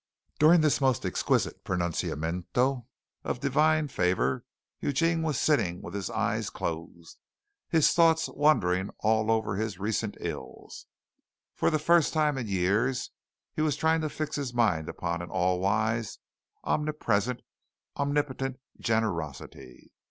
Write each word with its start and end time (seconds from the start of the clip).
During 0.39 0.61
this 0.61 0.81
most 0.81 1.05
exquisite 1.05 1.63
pronunciamento 1.63 2.87
of 3.23 3.39
Divine 3.39 3.87
favor 3.87 4.43
Eugene 4.79 5.21
was 5.21 5.39
sitting 5.39 5.79
with 5.83 5.93
his 5.93 6.09
eyes 6.09 6.49
closed, 6.49 7.19
his 7.69 7.93
thoughts 7.93 8.27
wandering 8.27 8.89
over 9.03 9.49
all 9.51 9.53
his 9.53 9.77
recent 9.77 10.17
ills. 10.19 10.87
For 11.53 11.69
the 11.69 11.77
first 11.77 12.13
time 12.15 12.39
in 12.39 12.47
years, 12.47 13.11
he 13.53 13.61
was 13.61 13.75
trying 13.75 14.01
to 14.01 14.09
fix 14.09 14.37
his 14.37 14.55
mind 14.55 14.89
upon 14.89 15.21
an 15.21 15.29
all 15.29 15.59
wise, 15.59 16.17
omnipresent, 16.63 17.41
omnipotent 17.95 18.59
generosity. 18.79 19.91